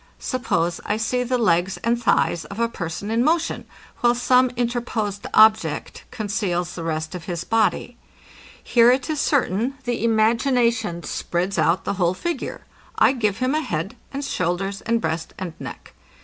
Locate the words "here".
8.63-8.89